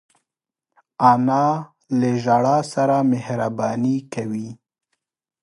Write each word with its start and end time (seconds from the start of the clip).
انا 1.11 1.45
له 1.99 2.09
ژړا 2.23 2.57
سره 2.73 2.97
مهربانې 3.11 3.97
کوي 4.13 4.49